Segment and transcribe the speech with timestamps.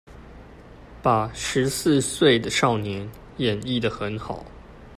[1.03, 3.07] 把十四歲的少年
[3.37, 4.43] 演繹的很好